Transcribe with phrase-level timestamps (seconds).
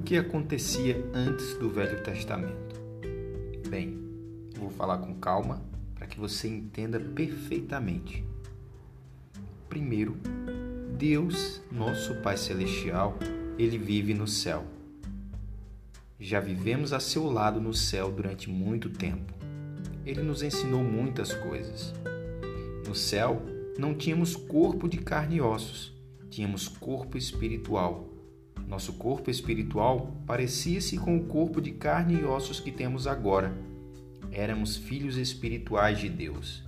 [0.00, 2.80] que acontecia antes do Velho Testamento?
[3.68, 3.98] Bem,
[4.56, 5.62] vou falar com calma
[5.94, 8.24] para que você entenda perfeitamente.
[9.68, 10.16] Primeiro,
[10.98, 13.18] Deus, nosso Pai Celestial,
[13.58, 14.64] ele vive no céu.
[16.18, 19.32] Já vivemos a seu lado no céu durante muito tempo.
[20.04, 21.94] Ele nos ensinou muitas coisas.
[22.86, 23.40] No céu,
[23.78, 25.94] não tínhamos corpo de carne e ossos,
[26.28, 28.09] tínhamos corpo espiritual.
[28.70, 33.52] Nosso corpo espiritual parecia-se com o corpo de carne e ossos que temos agora.
[34.30, 36.62] Éramos filhos espirituais de Deus.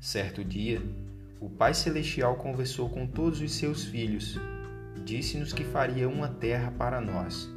[0.00, 0.82] Certo dia,
[1.40, 4.40] o Pai Celestial conversou com todos os seus filhos.
[5.04, 7.48] Disse-nos que faria uma terra para nós.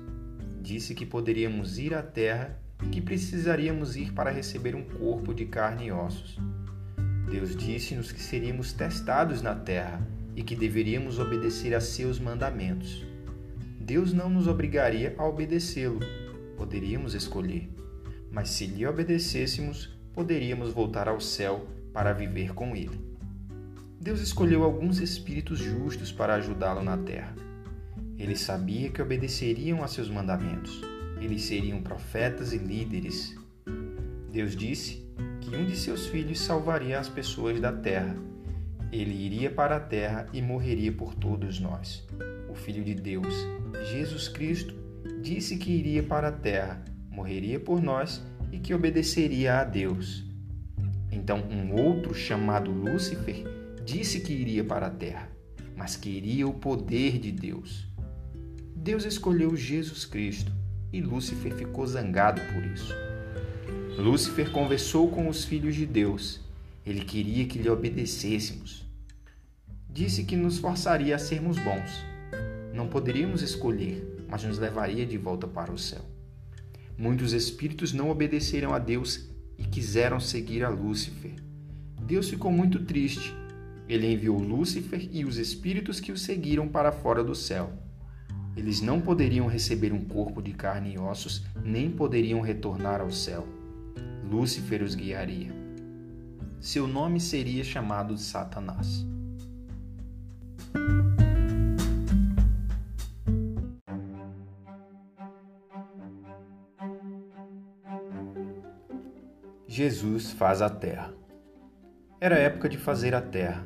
[0.62, 5.46] Disse que poderíamos ir à terra e que precisaríamos ir para receber um corpo de
[5.46, 6.38] carne e ossos.
[7.28, 10.00] Deus disse-nos que seríamos testados na terra
[10.36, 13.13] e que deveríamos obedecer a seus mandamentos.
[13.84, 16.00] Deus não nos obrigaria a obedecê-lo,
[16.56, 17.70] poderíamos escolher,
[18.32, 22.98] mas se lhe obedecêssemos, poderíamos voltar ao céu para viver com ele.
[24.00, 27.36] Deus escolheu alguns espíritos justos para ajudá-lo na terra.
[28.18, 30.82] Ele sabia que obedeceriam a seus mandamentos.
[31.20, 33.36] Eles seriam profetas e líderes.
[34.32, 35.06] Deus disse
[35.42, 38.16] que um de seus filhos salvaria as pessoas da terra
[38.94, 42.08] ele iria para a terra e morreria por todos nós.
[42.54, 43.34] O Filho de Deus,
[43.92, 44.76] Jesus Cristo,
[45.24, 50.24] disse que iria para a terra, morreria por nós e que obedeceria a Deus.
[51.12, 53.44] Então, um outro chamado Lúcifer
[53.84, 55.32] disse que iria para a terra,
[55.76, 57.88] mas queria o poder de Deus.
[58.76, 60.52] Deus escolheu Jesus Cristo
[60.92, 62.94] e Lúcifer ficou zangado por isso.
[63.98, 66.40] Lúcifer conversou com os filhos de Deus.
[66.86, 68.84] Ele queria que lhe obedecêssemos
[69.94, 72.13] disse que nos forçaria a sermos bons.
[72.74, 76.02] Não poderíamos escolher, mas nos levaria de volta para o céu.
[76.98, 81.36] Muitos espíritos não obedeceram a Deus e quiseram seguir a Lúcifer.
[82.02, 83.34] Deus ficou muito triste.
[83.88, 87.72] Ele enviou Lúcifer e os espíritos que o seguiram para fora do céu.
[88.56, 93.48] Eles não poderiam receber um corpo de carne e ossos, nem poderiam retornar ao céu.
[94.30, 95.54] Lúcifer os guiaria.
[96.60, 99.06] Seu nome seria chamado Satanás.
[109.76, 111.12] Jesus faz a terra.
[112.22, 113.66] Era época de fazer a terra.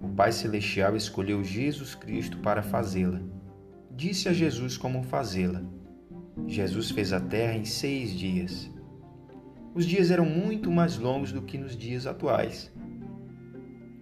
[0.00, 3.20] O Pai Celestial escolheu Jesus Cristo para fazê-la.
[3.90, 5.64] Disse a Jesus como fazê-la.
[6.46, 8.70] Jesus fez a terra em seis dias.
[9.74, 12.72] Os dias eram muito mais longos do que nos dias atuais.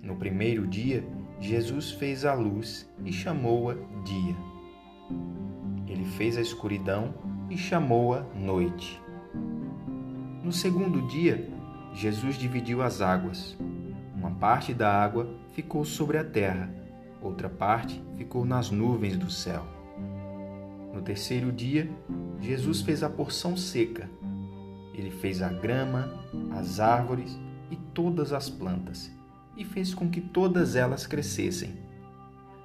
[0.02, 1.02] No primeiro dia,
[1.40, 4.36] Jesus fez a luz e chamou-a dia.
[5.88, 7.14] Ele fez a escuridão
[7.48, 9.02] e chamou-a noite.
[10.44, 11.48] No segundo dia,
[11.94, 13.56] Jesus dividiu as águas.
[14.14, 16.68] Uma parte da água ficou sobre a terra,
[17.22, 19.64] outra parte ficou nas nuvens do céu.
[20.92, 21.90] No terceiro dia,
[22.42, 24.06] Jesus fez a porção seca.
[24.92, 26.12] Ele fez a grama,
[26.50, 27.38] as árvores
[27.70, 29.10] e todas as plantas,
[29.56, 31.72] e fez com que todas elas crescessem.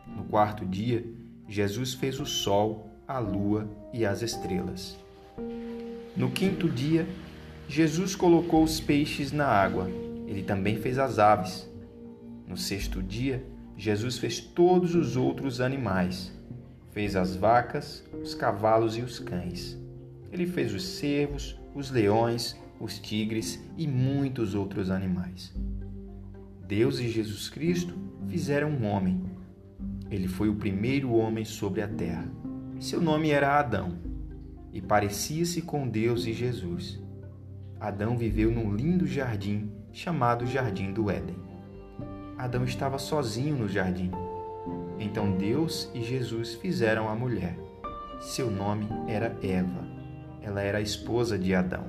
[0.05, 1.05] No quarto dia,
[1.47, 4.99] Jesus fez o sol, a lua e as estrelas.
[6.17, 7.07] No quinto dia,
[7.69, 9.87] Jesus colocou os peixes na água,
[10.25, 11.69] ele também fez as aves.
[12.47, 13.45] No sexto dia,
[13.77, 16.33] Jesus fez todos os outros animais.
[16.89, 19.77] Fez as vacas, os cavalos e os cães.
[20.31, 25.53] Ele fez os cervos, os leões, os tigres e muitos outros animais.
[26.67, 27.93] Deus e Jesus Cristo
[28.27, 29.21] fizeram um homem.
[30.09, 32.27] Ele foi o primeiro homem sobre a terra.
[32.79, 33.95] Seu nome era Adão
[34.73, 36.99] e parecia-se com Deus e Jesus.
[37.79, 41.37] Adão viveu num lindo jardim chamado Jardim do Éden.
[42.37, 44.11] Adão estava sozinho no jardim.
[44.99, 47.57] Então Deus e Jesus fizeram a mulher.
[48.19, 49.87] Seu nome era Eva.
[50.41, 51.85] Ela era a esposa de Adão.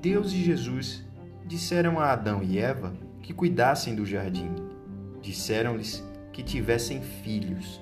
[0.00, 1.04] Deus e Jesus
[1.44, 4.50] disseram a Adão e Eva que cuidassem do jardim.
[5.20, 6.02] Disseram-lhes
[6.32, 7.78] que tivessem filhos.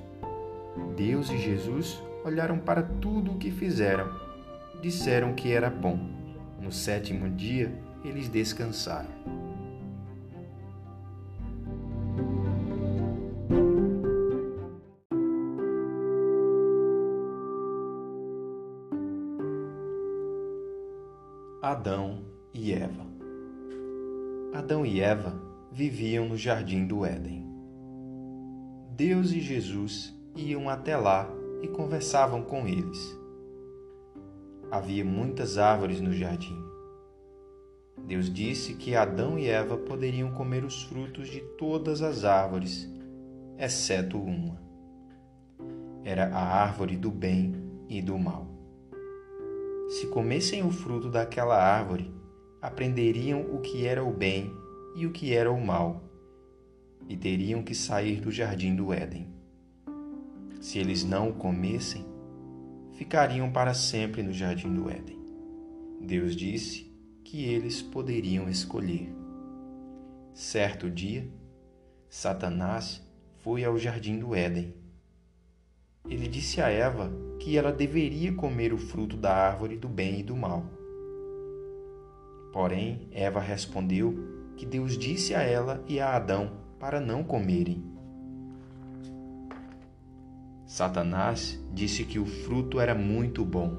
[0.97, 4.11] Deus e Jesus olharam para tudo o que fizeram.
[4.83, 6.20] Disseram que era bom.
[6.61, 7.73] No sétimo dia,
[8.05, 9.09] eles descansaram.
[21.63, 23.07] Adão e Eva.
[24.53, 25.41] Adão e Eva
[25.71, 27.47] viviam no jardim do Éden.
[28.97, 31.31] Deus e Jesus iam até lá
[31.63, 33.20] e conversavam com eles.
[34.71, 36.57] Havia muitas árvores no jardim.
[38.07, 42.89] Deus disse que Adão e Eva poderiam comer os frutos de todas as árvores,
[43.59, 44.61] exceto uma.
[46.05, 47.55] Era a árvore do bem
[47.89, 48.47] e do mal.
[49.89, 52.13] Se comessem o fruto daquela árvore,
[52.63, 54.53] aprenderiam o que era o bem
[54.95, 56.03] e o que era o mal,
[57.09, 59.27] e teriam que sair do jardim do Éden.
[60.61, 62.05] Se eles não o comessem,
[63.01, 65.19] ficariam para sempre no jardim do Éden.
[66.01, 66.95] Deus disse
[67.25, 69.11] que eles poderiam escolher.
[70.35, 71.27] Certo dia,
[72.09, 73.03] Satanás
[73.39, 74.75] foi ao jardim do Éden
[76.09, 80.23] ele disse a Eva que ela deveria comer o fruto da árvore do bem e
[80.23, 80.65] do mal.
[82.53, 87.85] Porém, Eva respondeu que Deus disse a ela e a Adão para não comerem.
[90.71, 93.77] Satanás disse que o fruto era muito bom.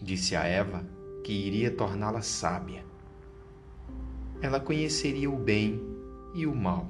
[0.00, 0.86] Disse a Eva
[1.24, 2.84] que iria torná-la sábia.
[4.40, 5.82] Ela conheceria o bem
[6.36, 6.88] e o mal.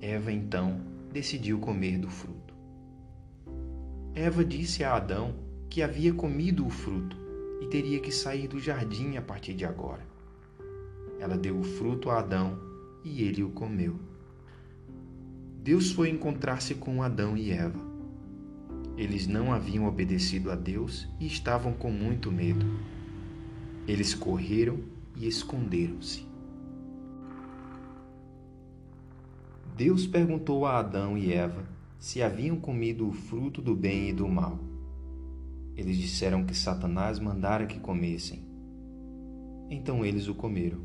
[0.00, 0.80] Eva então
[1.12, 2.52] decidiu comer do fruto.
[4.12, 5.32] Eva disse a Adão
[5.70, 7.16] que havia comido o fruto
[7.60, 10.04] e teria que sair do jardim a partir de agora.
[11.20, 12.58] Ela deu o fruto a Adão
[13.04, 14.11] e ele o comeu.
[15.62, 17.78] Deus foi encontrar-se com Adão e Eva.
[18.96, 22.66] Eles não haviam obedecido a Deus e estavam com muito medo.
[23.86, 24.80] Eles correram
[25.14, 26.26] e esconderam-se.
[29.76, 31.64] Deus perguntou a Adão e Eva
[31.96, 34.58] se haviam comido o fruto do bem e do mal.
[35.76, 38.44] Eles disseram que Satanás mandara que comessem.
[39.70, 40.80] Então eles o comeram.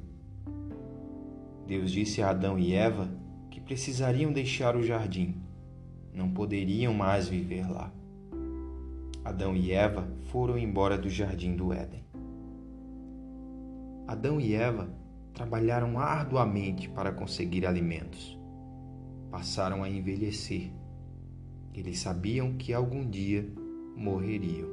[1.66, 3.26] Deus disse a Adão e Eva
[3.58, 5.42] que precisariam deixar o jardim,
[6.14, 7.92] não poderiam mais viver lá.
[9.26, 12.06] Adão e Eva foram embora do jardim do Éden.
[14.08, 14.88] Adão e Eva
[15.34, 18.40] trabalharam arduamente para conseguir alimentos.
[19.32, 20.72] Passaram a envelhecer
[21.74, 23.52] eles sabiam que algum dia
[23.96, 24.70] morreriam.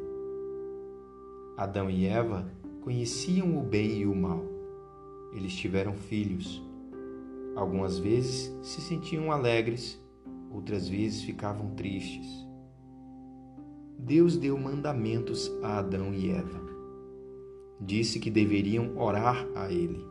[1.57, 2.51] Adão e Eva
[2.83, 4.43] conheciam o bem e o mal.
[5.35, 6.63] Eles tiveram filhos.
[7.55, 10.01] Algumas vezes se sentiam alegres,
[10.51, 12.47] outras vezes ficavam tristes.
[13.99, 16.61] Deus deu mandamentos a Adão e Eva.
[17.81, 20.05] Disse que deveriam orar a ele.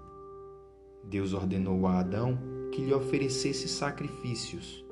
[1.04, 2.38] Deus ordenou a Adão
[2.72, 4.84] que lhe oferecesse sacrifícios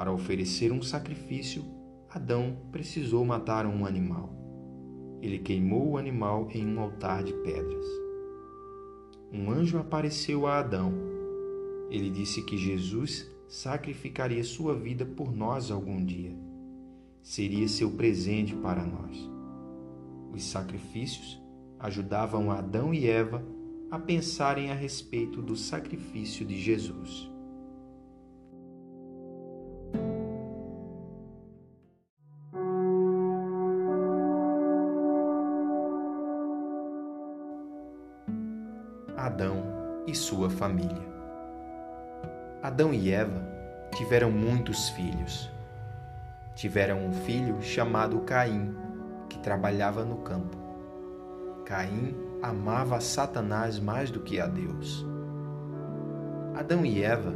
[0.00, 1.64] para oferecer um sacrifício,
[2.08, 4.32] Adão precisou matar um animal.
[5.20, 7.84] Ele queimou o animal em um altar de pedras.
[9.32, 11.09] Um anjo apareceu a Adão.
[11.90, 16.32] Ele disse que Jesus sacrificaria sua vida por nós algum dia.
[17.22, 19.28] Seria seu presente para nós.
[20.32, 21.40] Os sacrifícios
[21.78, 23.44] ajudavam Adão e Eva
[23.90, 27.29] a pensarem a respeito do sacrifício de Jesus.
[42.80, 43.42] Adão e Eva
[43.94, 45.50] tiveram muitos filhos.
[46.54, 48.74] Tiveram um filho chamado Caim,
[49.28, 50.56] que trabalhava no campo.
[51.66, 55.04] Caim amava Satanás mais do que a Deus.
[56.54, 57.34] Adão e Eva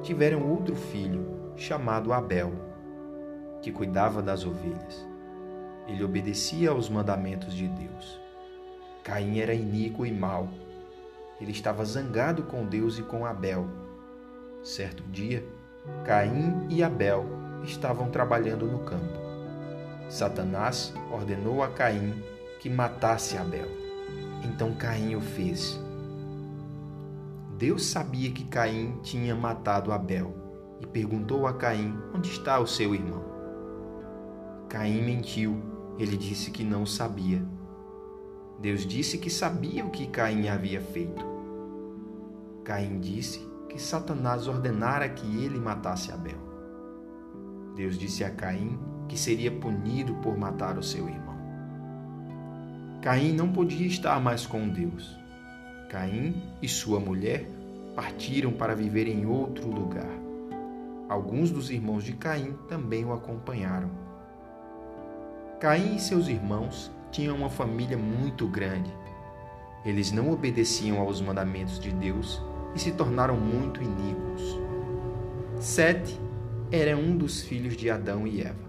[0.00, 2.52] tiveram outro filho chamado Abel,
[3.60, 5.04] que cuidava das ovelhas.
[5.88, 8.20] Ele obedecia aos mandamentos de Deus.
[9.02, 10.48] Caim era iníquo e mau
[11.40, 13.68] ele estava zangado com Deus e com Abel.
[14.64, 15.46] Certo dia,
[16.06, 17.26] Caim e Abel
[17.64, 19.18] estavam trabalhando no campo.
[20.08, 22.14] Satanás ordenou a Caim
[22.60, 23.68] que matasse Abel.
[24.42, 25.78] Então Caim o fez.
[27.58, 30.34] Deus sabia que Caim tinha matado Abel
[30.80, 33.22] e perguntou a Caim onde está o seu irmão.
[34.70, 35.62] Caim mentiu,
[35.98, 37.46] ele disse que não sabia.
[38.60, 41.22] Deus disse que sabia o que Caim havia feito.
[42.64, 46.38] Caim disse que Satanás ordenara que ele matasse Abel.
[47.74, 48.78] Deus disse a Caim
[49.08, 51.34] que seria punido por matar o seu irmão.
[53.02, 55.18] Caim não podia estar mais com Deus.
[55.90, 57.48] Caim e sua mulher
[57.96, 60.06] partiram para viver em outro lugar.
[61.08, 63.90] Alguns dos irmãos de Caim também o acompanharam.
[65.58, 68.94] Caim e seus irmãos tinham uma família muito grande.
[69.84, 72.40] Eles não obedeciam aos mandamentos de Deus
[72.74, 74.58] e se tornaram muito iníquos.
[75.60, 76.18] Sete
[76.70, 78.64] era um dos filhos de Adão e Eva.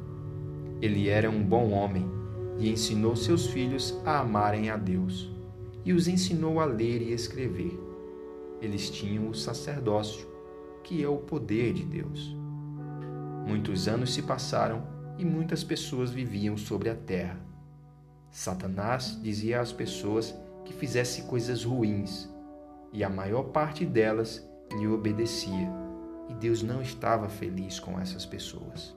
[0.81, 2.09] Ele era um bom homem
[2.59, 5.31] e ensinou seus filhos a amarem a Deus,
[5.83, 7.77] e os ensinou a ler e escrever.
[8.61, 10.27] Eles tinham o sacerdócio,
[10.83, 12.35] que é o poder de Deus.
[13.47, 14.83] Muitos anos se passaram
[15.17, 17.39] e muitas pessoas viviam sobre a terra.
[18.31, 20.35] Satanás dizia às pessoas
[20.65, 22.29] que fizesse coisas ruins,
[22.95, 25.69] e a maior parte delas lhe obedecia,
[26.29, 28.95] e Deus não estava feliz com essas pessoas.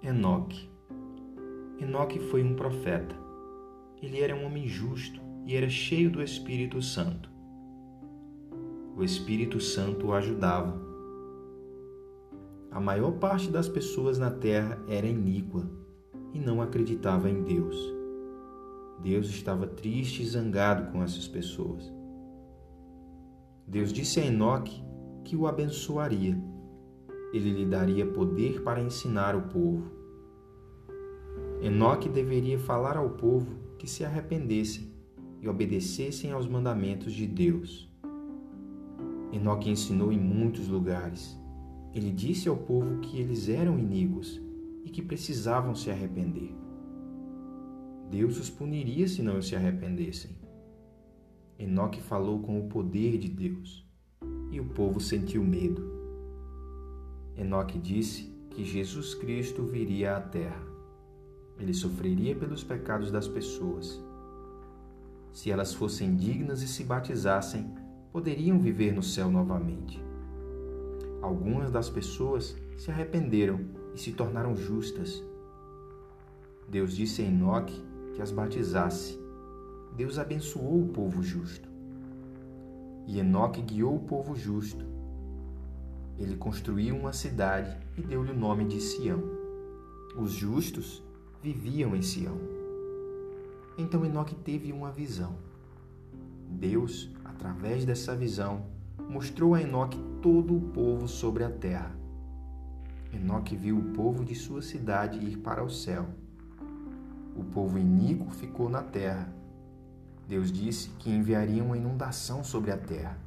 [0.00, 0.70] Enoque.
[1.80, 3.16] Enoque foi um profeta.
[4.00, 7.28] Ele era um homem justo e era cheio do Espírito Santo.
[8.96, 10.93] O Espírito Santo o ajudava.
[12.74, 15.64] A maior parte das pessoas na terra era iníqua
[16.32, 17.76] e não acreditava em Deus.
[19.00, 21.94] Deus estava triste e zangado com essas pessoas.
[23.64, 24.82] Deus disse a Enoque
[25.22, 26.36] que o abençoaria.
[27.32, 29.92] Ele lhe daria poder para ensinar o povo.
[31.62, 34.92] Enoque deveria falar ao povo que se arrependessem
[35.40, 37.88] e obedecessem aos mandamentos de Deus.
[39.32, 41.43] Enoque ensinou em muitos lugares.
[41.94, 44.40] Ele disse ao povo que eles eram iníquos
[44.84, 46.52] e que precisavam se arrepender.
[48.10, 50.32] Deus os puniria se não se arrependessem.
[51.58, 53.86] Enoque falou com o poder de Deus
[54.50, 55.88] e o povo sentiu medo.
[57.36, 60.62] Enoque disse que Jesus Cristo viria à terra.
[61.58, 64.02] Ele sofreria pelos pecados das pessoas.
[65.32, 67.72] Se elas fossem dignas e se batizassem,
[68.12, 70.03] poderiam viver no céu novamente.
[71.24, 73.58] Algumas das pessoas se arrependeram
[73.94, 75.24] e se tornaram justas.
[76.68, 79.18] Deus disse a Enoque que as batizasse.
[79.96, 81.66] Deus abençoou o povo justo.
[83.06, 84.84] E Enoque guiou o povo justo.
[86.18, 89.22] Ele construiu uma cidade e deu-lhe o nome de Sião.
[90.18, 91.02] Os justos
[91.42, 92.38] viviam em Sião.
[93.78, 95.36] Então Enoque teve uma visão.
[96.50, 98.66] Deus, através dessa visão,
[99.08, 101.94] mostrou a Enoque todo o povo sobre a terra.
[103.12, 106.06] Enoque viu o povo de sua cidade ir para o céu.
[107.36, 109.30] O povo iníquo ficou na terra.
[110.26, 113.18] Deus disse que enviaria uma inundação sobre a terra.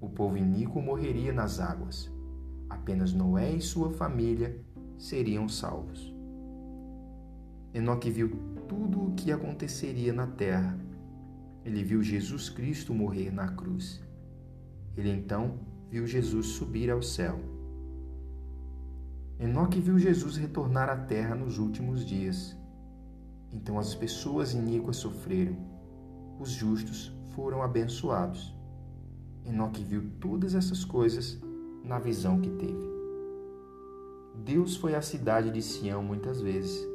[0.00, 2.10] O povo iníquo morreria nas águas.
[2.70, 4.58] Apenas Noé e sua família
[4.96, 6.14] seriam salvos.
[7.74, 8.30] Enoque viu
[8.66, 10.78] tudo o que aconteceria na terra
[11.62, 14.02] ele viu Jesus Cristo morrer na cruz.
[14.96, 15.58] Ele então
[15.90, 17.40] viu Jesus subir ao céu.
[19.40, 22.56] Enoque viu Jesus retornar à terra nos últimos dias.
[23.52, 25.56] Então as pessoas iníquas sofreram,
[26.38, 28.56] os justos foram abençoados.
[29.44, 31.40] Enoque viu todas essas coisas
[31.84, 32.90] na visão que teve.
[34.44, 36.86] Deus foi à cidade de Sião muitas vezes.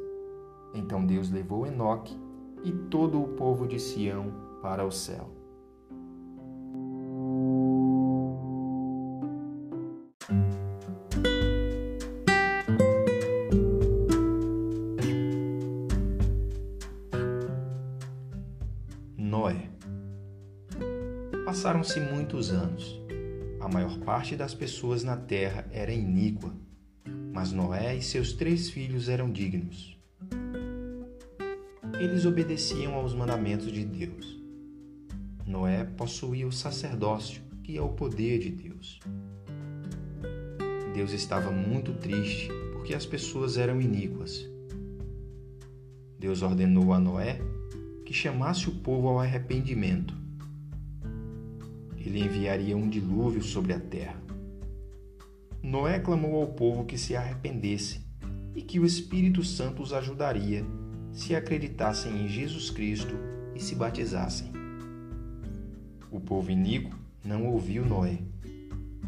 [0.72, 2.16] Então Deus levou Enoque
[2.64, 5.35] e todo o povo de Sião para o céu.
[21.66, 23.02] Passaram-se muitos anos.
[23.58, 26.54] A maior parte das pessoas na terra era iníqua,
[27.32, 29.98] mas Noé e seus três filhos eram dignos.
[31.98, 34.40] Eles obedeciam aos mandamentos de Deus.
[35.44, 39.00] Noé possuía o sacerdócio, que é o poder de Deus.
[40.94, 44.48] Deus estava muito triste porque as pessoas eram iníquas.
[46.16, 47.40] Deus ordenou a Noé
[48.04, 50.15] que chamasse o povo ao arrependimento.
[52.06, 54.22] Ele enviaria um dilúvio sobre a terra.
[55.60, 58.00] Noé clamou ao povo que se arrependesse
[58.54, 60.64] e que o Espírito Santo os ajudaria
[61.12, 63.16] se acreditassem em Jesus Cristo
[63.56, 64.52] e se batizassem.
[66.08, 68.20] O povo iníquo não ouviu Noé,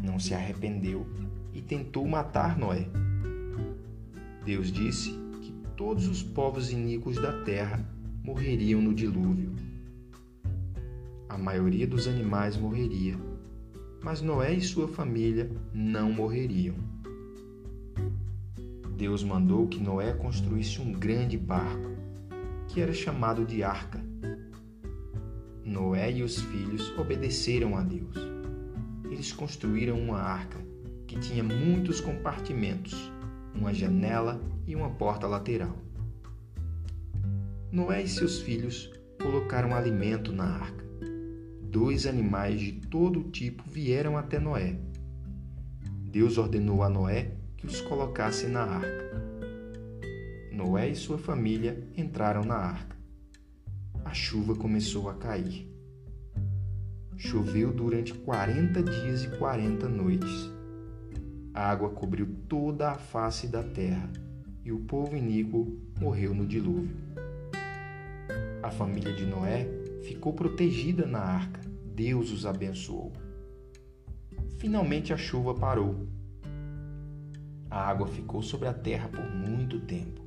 [0.03, 1.07] não se arrependeu
[1.53, 2.85] e tentou matar Noé.
[4.43, 7.79] Deus disse que todos os povos iníquos da terra
[8.21, 9.68] morreriam no dilúvio.
[11.29, 13.15] A maioria dos animais morreria,
[14.03, 16.75] mas Noé e sua família não morreriam.
[18.97, 21.89] Deus mandou que Noé construísse um grande barco,
[22.67, 24.09] que era chamado de arca
[25.69, 28.15] Noé e os filhos obedeceram a Deus.
[29.05, 30.57] Eles construíram uma arca
[31.05, 33.11] que tinha muitos compartimentos,
[33.53, 35.77] uma janela e uma porta lateral.
[37.71, 40.78] Noé e seus filhos colocaram alimento na arca.
[41.69, 44.79] Dois animais de todo tipo vieram até Noé.
[46.11, 49.05] Deus ordenou a Noé que os colocasse na arca.
[50.51, 52.97] Noé e sua família entraram na arca.
[54.03, 55.71] A chuva começou a cair.
[57.15, 60.51] Choveu durante quarenta dias e quarenta noites.
[61.53, 64.11] A água cobriu toda a face da terra
[64.65, 66.97] e o povo iníquo morreu no dilúvio.
[68.63, 71.61] A família de Noé ficou protegida na arca.
[71.85, 73.11] Deus os abençoou.
[74.57, 76.07] Finalmente a chuva parou.
[77.69, 80.21] A água ficou sobre a terra por muito tempo.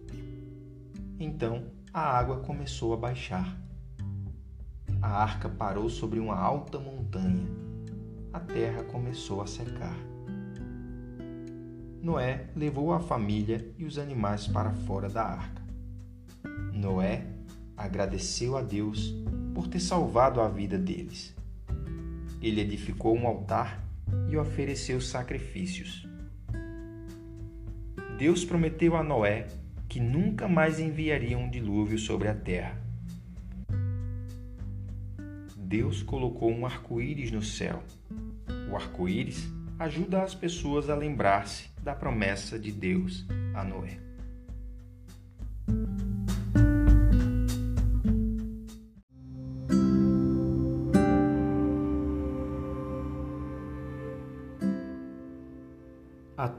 [1.18, 3.60] Então a água começou a baixar.
[5.00, 7.46] A arca parou sobre uma alta montanha.
[8.32, 9.96] A terra começou a secar.
[12.00, 15.62] Noé levou a família e os animais para fora da arca.
[16.72, 17.26] Noé
[17.76, 19.14] agradeceu a Deus
[19.54, 21.34] por ter salvado a vida deles.
[22.40, 23.82] Ele edificou um altar
[24.28, 26.06] e ofereceu sacrifícios.
[28.18, 29.46] Deus prometeu a Noé
[29.88, 32.80] que nunca mais enviaria um dilúvio sobre a terra.
[35.56, 37.82] Deus colocou um arco-íris no céu.
[38.70, 44.11] O arco-íris ajuda as pessoas a lembrar-se da promessa de Deus a Noé.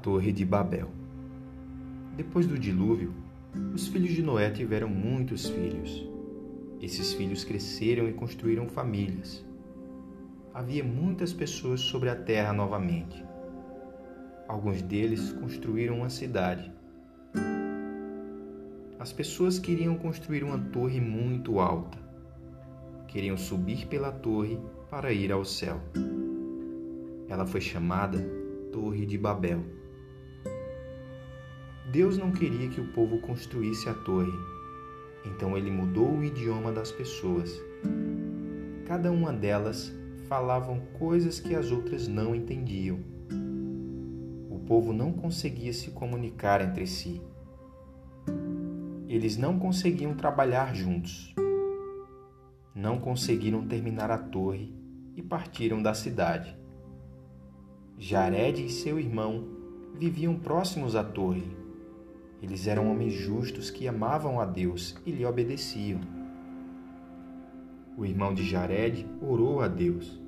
[0.03, 0.89] Torre de Babel.
[2.17, 3.13] Depois do dilúvio,
[3.73, 6.05] os filhos de Noé tiveram muitos filhos.
[6.81, 9.45] Esses filhos cresceram e construíram famílias.
[10.53, 13.23] Havia muitas pessoas sobre a terra novamente.
[14.45, 16.69] Alguns deles construíram uma cidade.
[18.99, 21.97] As pessoas queriam construir uma torre muito alta.
[23.07, 25.79] Queriam subir pela torre para ir ao céu.
[27.29, 28.19] Ela foi chamada
[28.69, 29.82] Torre de Babel.
[31.91, 34.33] Deus não queria que o povo construísse a torre,
[35.25, 37.61] então ele mudou o idioma das pessoas.
[38.85, 39.93] Cada uma delas
[40.27, 42.99] falavam coisas que as outras não entendiam.
[44.49, 47.21] O povo não conseguia se comunicar entre si.
[49.07, 51.35] Eles não conseguiam trabalhar juntos.
[52.73, 54.73] Não conseguiram terminar a torre
[55.15, 56.57] e partiram da cidade.
[57.97, 59.47] Jared e seu irmão
[59.99, 61.62] viviam próximos à torre
[62.43, 66.01] eles eram homens justos que amavam a Deus e lhe obedeciam.
[67.97, 70.21] O irmão de Jared orou a Deus,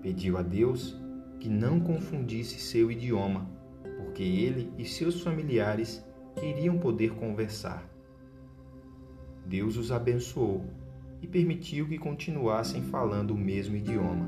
[0.00, 0.98] pediu a Deus
[1.38, 3.46] que não confundisse seu idioma,
[3.98, 6.02] porque ele e seus familiares
[6.36, 7.86] queriam poder conversar.
[9.44, 10.64] Deus os abençoou
[11.20, 14.26] e permitiu que continuassem falando o mesmo idioma.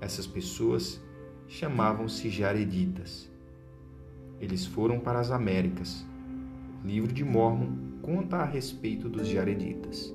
[0.00, 1.02] Essas pessoas
[1.48, 3.33] chamavam-se Jareditas
[4.44, 6.06] eles foram para as Américas.
[6.82, 10.14] O livro de Mormon conta a respeito dos Jareditas.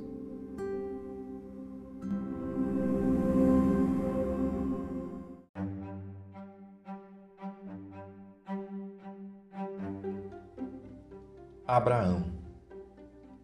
[11.65, 12.25] Abraão.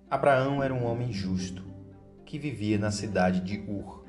[0.09, 1.63] Abraão era um homem justo
[2.25, 4.03] que vivia na cidade de Ur.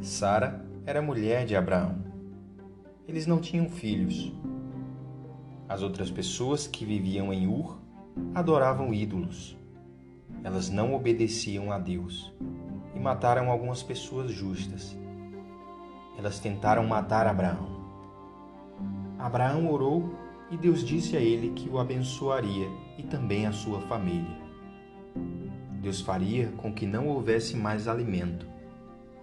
[0.00, 2.04] Sara era mulher de Abraão.
[3.06, 4.32] Eles não tinham filhos,
[5.68, 7.78] as outras pessoas que viviam em Ur
[8.34, 9.56] adoravam ídolos.
[10.42, 12.32] Elas não obedeciam a Deus
[12.94, 14.96] e mataram algumas pessoas justas.
[16.16, 17.78] Elas tentaram matar Abraão.
[19.18, 20.14] Abraão orou
[20.50, 24.38] e Deus disse a ele que o abençoaria e também a sua família.
[25.82, 28.46] Deus faria com que não houvesse mais alimento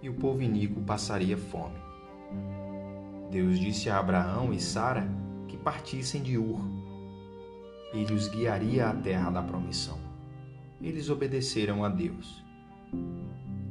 [0.00, 1.76] e o povo iníquo passaria fome.
[3.30, 5.25] Deus disse a Abraão e Sara
[5.66, 6.60] partissem de Ur.
[7.92, 9.98] Ele os guiaria à terra da promissão.
[10.80, 12.44] Eles obedeceram a Deus.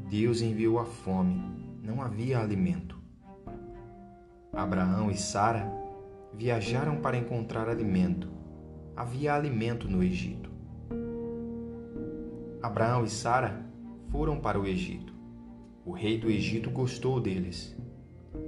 [0.10, 1.42] Deus enviou a fome,
[1.82, 3.00] não havia alimento.
[4.52, 5.72] Abraão e Sara
[6.34, 8.30] viajaram para encontrar alimento.
[8.94, 10.52] Havia alimento no Egito.
[12.62, 13.66] Abraão e Sara
[14.12, 15.14] foram para o Egito.
[15.86, 17.74] O rei do Egito gostou deles.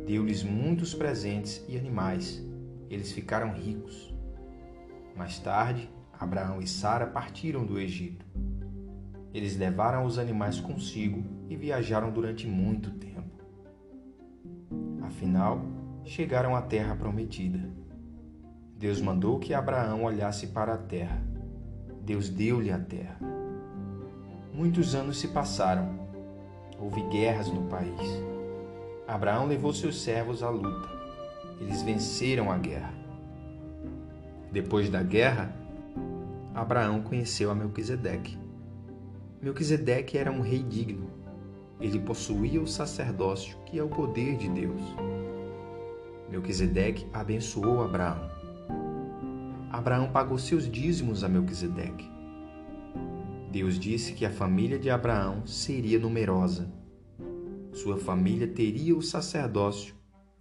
[0.05, 2.45] Deu-lhes muitos presentes e animais
[2.89, 4.15] eles ficaram ricos.
[5.15, 8.25] Mais tarde, Abraão e Sara partiram do Egito.
[9.33, 13.43] Eles levaram os animais consigo e viajaram durante muito tempo.
[15.01, 15.61] Afinal,
[16.03, 17.69] chegaram à terra prometida.
[18.77, 21.21] Deus mandou que Abraão olhasse para a terra.
[22.03, 23.19] Deus deu-lhe a terra.
[24.53, 26.07] Muitos anos se passaram.
[26.79, 27.99] Houve guerras no país.
[29.07, 30.96] Abraão levou seus servos à luta.
[31.59, 32.93] Eles venceram a guerra.
[34.51, 35.55] Depois da guerra,
[36.53, 38.37] Abraão conheceu a Melquisedeque.
[39.41, 41.09] Melquisedeque era um rei digno.
[41.79, 44.81] Ele possuía o sacerdócio, que é o poder de Deus.
[46.29, 48.29] Melquisedeque abençoou Abraão.
[49.69, 52.09] Abraão pagou seus dízimos a Melquisedeque.
[53.51, 56.71] Deus disse que a família de Abraão seria numerosa.
[57.71, 59.96] Sua família teria o sacerdócio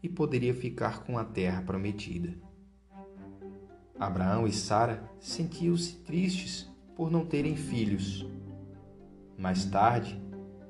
[0.07, 2.33] e poderia ficar com a terra prometida.
[3.99, 8.25] Abraão e Sara sentiam-se tristes por não terem filhos.
[9.37, 10.23] Mais tarde,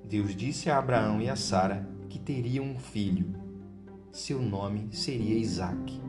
[0.03, 3.35] Deus disse a Abraão e a Sara que teriam um filho.
[4.11, 6.01] Seu nome seria Isaque.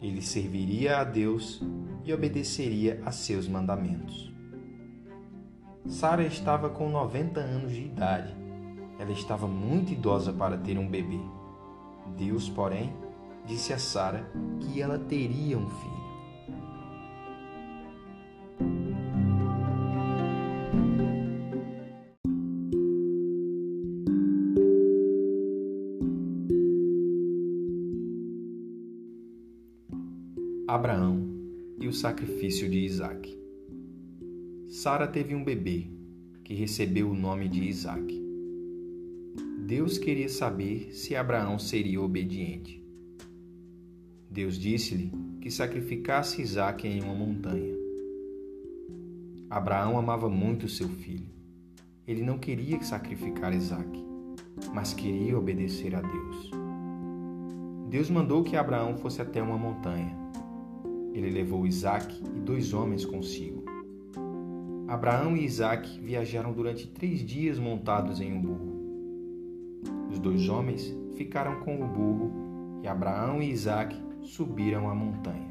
[0.00, 1.62] Ele serviria a Deus
[2.02, 4.32] e obedeceria a seus mandamentos.
[5.86, 8.34] Sara estava com 90 anos de idade.
[8.98, 11.20] Ela estava muito idosa para ter um bebê.
[12.16, 12.92] Deus, porém,
[13.46, 15.92] disse a Sara que ela teria um filho.
[30.68, 31.28] Abraão
[31.78, 33.38] e o sacrifício de Isaque.
[34.68, 35.86] Sara teve um bebê,
[36.42, 38.21] que recebeu o nome de Isaque.
[39.64, 42.84] Deus queria saber se Abraão seria obediente.
[44.28, 47.72] Deus disse-lhe que sacrificasse Isaque em uma montanha.
[49.48, 51.28] Abraão amava muito seu filho.
[52.08, 54.04] Ele não queria sacrificar Isaque,
[54.74, 56.50] mas queria obedecer a Deus.
[57.88, 60.12] Deus mandou que Abraão fosse até uma montanha.
[61.14, 63.62] Ele levou Isaque e dois homens consigo.
[64.88, 68.71] Abraão e Isaac viajaram durante três dias montados em um burro.
[70.12, 72.30] Os dois homens ficaram com o burro
[72.82, 75.50] e Abraão e Isaac subiram a montanha.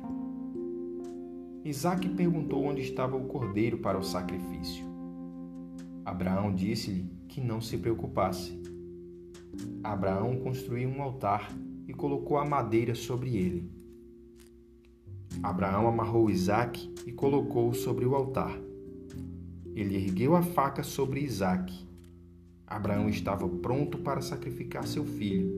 [1.65, 4.85] Isaac perguntou onde estava o cordeiro para o sacrifício.
[6.05, 8.61] Abraão disse-lhe que não se preocupasse.
[9.83, 11.51] Abraão construiu um altar
[11.87, 13.71] e colocou a madeira sobre ele.
[15.41, 18.55] Abraão amarrou Isaac e colocou-o sobre o altar.
[19.73, 21.90] Ele ergueu a faca sobre Isaque.
[22.71, 25.51] Abraão estava pronto para sacrificar seu filho,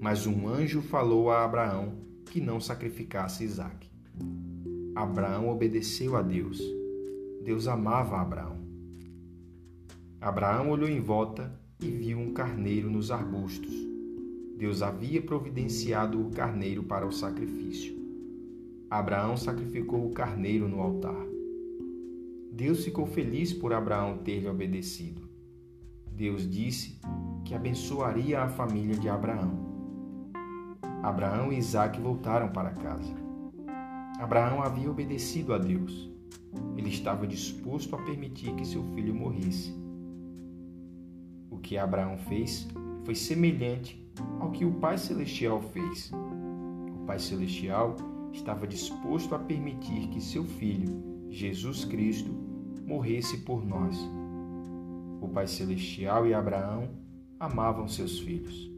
[0.00, 1.94] mas um anjo falou a Abraão
[2.28, 3.88] que não sacrificasse Isaque.
[4.96, 6.60] Abraão obedeceu a Deus.
[7.44, 8.58] Deus amava Abraão.
[10.20, 13.72] Abraão olhou em volta e viu um carneiro nos arbustos.
[14.58, 17.94] Deus havia providenciado o carneiro para o sacrifício.
[18.90, 21.26] Abraão sacrificou o carneiro no altar.
[22.50, 25.23] Deus ficou feliz por Abraão ter lhe obedecido.
[26.14, 26.98] Deus disse
[27.44, 29.64] que abençoaria a família de Abraão.
[31.02, 33.12] Abraão e Isaac voltaram para casa.
[34.18, 36.10] Abraão havia obedecido a Deus.
[36.76, 39.74] Ele estava disposto a permitir que seu filho morresse.
[41.50, 42.66] O que Abraão fez
[43.04, 44.02] foi semelhante
[44.40, 46.10] ao que o Pai Celestial fez.
[46.94, 47.96] O Pai Celestial
[48.32, 52.30] estava disposto a permitir que seu filho Jesus Cristo,
[52.86, 53.98] morresse por nós.
[55.24, 56.90] O Pai Celestial e Abraão
[57.40, 58.70] amavam seus filhos.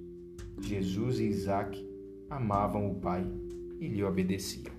[0.60, 1.76] Jesus e Isaac
[2.30, 3.28] amavam o Pai
[3.80, 4.75] e lhe obedeciam.